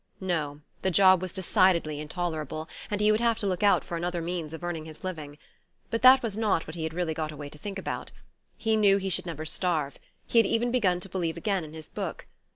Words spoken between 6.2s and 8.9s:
was not what he had really got away to think about. He